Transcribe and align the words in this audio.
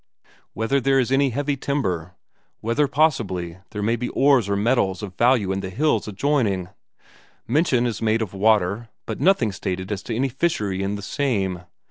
Whether 0.53 0.81
there 0.81 0.97
is 0.97 1.11
any 1.11 1.29
heavy 1.29 1.55
timber. 1.55 2.15
Whether 2.59 2.87
possibly 2.87 3.59
there 3.69 3.83
may 3.83 3.95
be 3.95 4.09
ores 4.09 4.49
or 4.49 4.55
metals 4.55 5.03
of 5.03 5.13
value 5.15 5.51
an 5.51 5.59
the 5.59 5.69
hills 5.69 6.07
adjoining. 6.07 6.69
Mention 7.47 7.85
is 7.85 8.01
made 8.01 8.23
of 8.23 8.33
water, 8.33 8.89
but 9.05 9.21
nothing 9.21 9.51
stated 9.51 9.91
as 9.91 10.01
to 10.01 10.15
any 10.15 10.29
fishery 10.29 10.81
in 10.81 10.95
the 10.95 11.03
same. 11.03 11.65